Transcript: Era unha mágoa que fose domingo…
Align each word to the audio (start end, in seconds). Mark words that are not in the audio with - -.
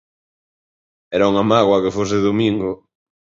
Era 1.15 1.29
unha 1.31 1.47
mágoa 1.51 1.81
que 1.83 1.95
fose 1.97 2.17
domingo… 2.27 2.71